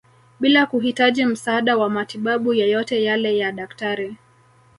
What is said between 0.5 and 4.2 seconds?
kuhitaji msaada wa matibabu yeyote yale ya Daktari